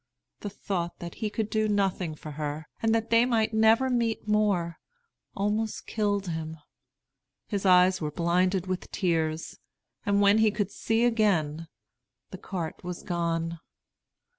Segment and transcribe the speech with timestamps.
[0.39, 4.27] The thought that he could do nothing for her, and that they might never meet
[4.27, 4.79] more,
[5.35, 6.57] almost killed him.
[7.45, 9.59] His eyes were blinded with tears;
[10.03, 11.67] and when he could see again,
[12.31, 13.59] the cart was gone.